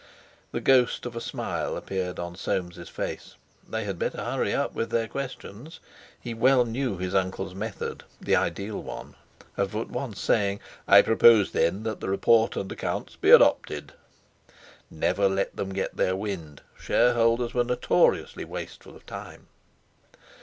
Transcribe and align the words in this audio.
The 0.51 0.61
ghost 0.61 1.05
of 1.05 1.15
a 1.15 1.21
smile 1.21 1.77
appeared 1.77 2.17
on 2.17 2.35
Soames's 2.35 2.89
face. 2.89 3.35
They 3.69 3.83
had 3.83 3.99
better 3.99 4.17
hurry 4.17 4.51
up 4.51 4.73
with 4.73 4.89
their 4.89 5.07
questions! 5.07 5.79
He 6.19 6.33
well 6.33 6.65
knew 6.65 6.97
his 6.97 7.13
uncle's 7.13 7.53
method 7.53 8.03
(the 8.19 8.35
ideal 8.35 8.81
one) 8.81 9.13
of 9.57 9.75
at 9.75 9.91
once 9.91 10.19
saying: 10.19 10.59
"I 10.87 11.03
propose, 11.03 11.51
then, 11.51 11.83
that 11.83 11.99
the 11.99 12.09
report 12.09 12.55
and 12.55 12.71
accounts 12.71 13.15
be 13.15 13.29
adopted!" 13.29 13.93
Never 14.89 15.29
let 15.29 15.55
them 15.55 15.69
get 15.71 15.95
their 15.97 16.15
wind—shareholders 16.15 17.53
were 17.53 17.63
notoriously 17.63 18.43
wasteful 18.43 18.95
of 18.95 19.05
time! 19.05 19.49